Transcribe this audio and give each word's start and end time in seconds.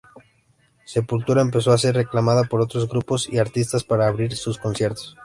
Sepultura 0.83 1.43
empezó 1.43 1.71
a 1.71 1.77
ser 1.77 1.93
reclamada 1.93 2.45
por 2.45 2.59
otros 2.59 2.89
grupos 2.89 3.29
y 3.29 3.37
artistas 3.37 3.83
para 3.83 4.07
abrir 4.07 4.35
sus 4.35 4.57
conciertos. 4.57 5.15